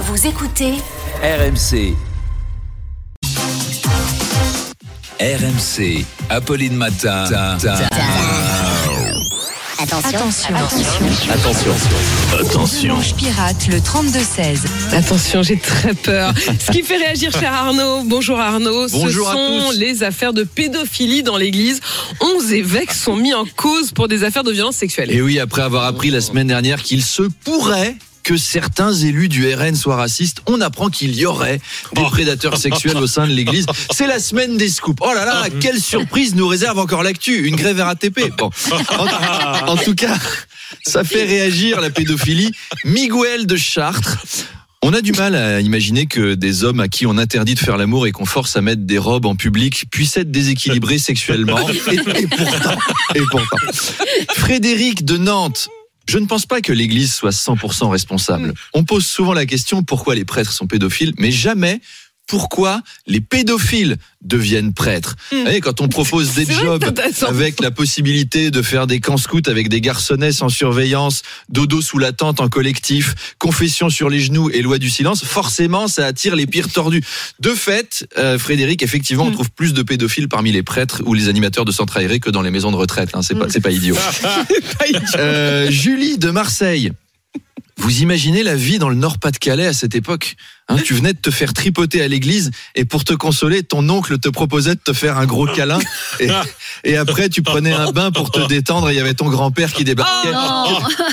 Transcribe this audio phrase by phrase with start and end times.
[0.00, 0.74] Vous écoutez
[1.22, 1.94] RMC.
[5.20, 6.04] RMC.
[6.30, 7.24] Apolline Matin.
[9.80, 10.54] Attention, Attention.
[11.30, 11.72] Attention.
[12.40, 12.96] Attention.
[13.16, 14.94] Pirate, le 32-16.
[14.94, 16.32] Attention, j'ai très peur.
[16.66, 19.78] Ce qui fait réagir cher Arnaud, bonjour Arnaud, Bonjour ce à sont tous.
[19.78, 21.80] les affaires de pédophilie dans l'église.
[22.20, 25.10] 11 évêques sont mis en cause pour des affaires de violence sexuelle.
[25.10, 27.96] Et oui, après avoir appris la semaine dernière qu'il se pourrait
[28.28, 31.62] que certains élus du RN soient racistes, on apprend qu'il y aurait
[31.96, 33.64] des prédateurs sexuels au sein de l'église.
[33.90, 35.02] C'est la semaine des scoops.
[35.02, 38.36] Oh là là, quelle surprise nous réserve encore l'actu Une grève RATP.
[38.36, 38.50] Bon.
[38.98, 40.14] En, en tout cas,
[40.86, 42.52] ça fait réagir la pédophilie.
[42.84, 44.18] Miguel de Chartres.
[44.82, 47.78] On a du mal à imaginer que des hommes à qui on interdit de faire
[47.78, 51.66] l'amour et qu'on force à mettre des robes en public puissent être déséquilibrés sexuellement.
[51.70, 52.78] Et, et pourtant,
[53.14, 53.56] et pourtant.
[54.34, 55.70] Frédéric de Nantes.
[56.08, 58.54] Je ne pense pas que l'Église soit 100% responsable.
[58.72, 61.82] On pose souvent la question pourquoi les prêtres sont pédophiles, mais jamais
[62.28, 65.16] pourquoi les pédophiles deviennent prêtres.
[65.32, 66.84] Vous voyez, quand on propose des jobs
[67.26, 71.98] avec la possibilité de faire des camps scouts avec des garçonnets sans surveillance, dodo sous
[71.98, 76.36] la tente en collectif, confession sur les genoux et loi du silence, forcément ça attire
[76.36, 77.02] les pires tordus.
[77.40, 79.28] De fait, euh, Frédéric, effectivement, Hmm.
[79.28, 82.30] on trouve plus de pédophiles parmi les prêtres ou les animateurs de centres aérés que
[82.30, 83.10] dans les maisons de retraite.
[83.14, 83.22] hein.
[83.22, 83.38] C'est Hmm.
[83.40, 83.96] pas, c'est pas idiot.
[85.16, 86.92] Euh, Julie de Marseille.
[87.78, 90.36] Vous imaginez la vie dans le Nord-Pas-de-Calais à cette époque
[90.68, 94.18] hein, Tu venais de te faire tripoter à l'église et pour te consoler, ton oncle
[94.18, 95.78] te proposait de te faire un gros câlin
[96.20, 96.28] et,
[96.84, 99.72] et après tu prenais un bain pour te détendre et il y avait ton grand-père
[99.72, 100.32] qui débarquait.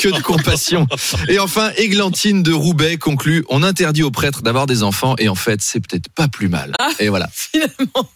[0.00, 0.86] que de compassion.
[1.28, 5.34] Et enfin, Églantine de Roubaix conclut on interdit aux prêtres d'avoir des enfants et en
[5.34, 6.72] fait, c'est peut-être pas plus mal.
[6.98, 7.28] Et voilà.
[7.32, 8.08] Finalement.